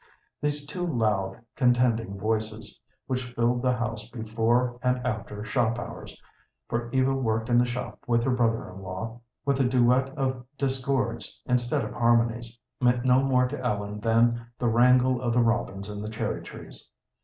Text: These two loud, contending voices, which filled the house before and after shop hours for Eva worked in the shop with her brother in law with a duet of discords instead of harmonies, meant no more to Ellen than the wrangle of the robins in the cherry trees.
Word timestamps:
These 0.41 0.65
two 0.65 0.83
loud, 0.83 1.39
contending 1.55 2.17
voices, 2.17 2.81
which 3.05 3.35
filled 3.35 3.61
the 3.61 3.73
house 3.77 4.09
before 4.09 4.79
and 4.81 4.97
after 5.05 5.45
shop 5.45 5.77
hours 5.77 6.19
for 6.67 6.89
Eva 6.89 7.13
worked 7.13 7.49
in 7.49 7.59
the 7.59 7.67
shop 7.67 7.99
with 8.07 8.23
her 8.23 8.31
brother 8.31 8.67
in 8.71 8.81
law 8.81 9.21
with 9.45 9.59
a 9.59 9.63
duet 9.63 10.09
of 10.17 10.43
discords 10.57 11.39
instead 11.45 11.85
of 11.85 11.93
harmonies, 11.93 12.57
meant 12.79 13.05
no 13.05 13.21
more 13.21 13.47
to 13.47 13.63
Ellen 13.63 13.99
than 13.99 14.43
the 14.57 14.69
wrangle 14.69 15.21
of 15.21 15.33
the 15.33 15.43
robins 15.43 15.87
in 15.87 16.01
the 16.01 16.09
cherry 16.09 16.41
trees. 16.41 16.89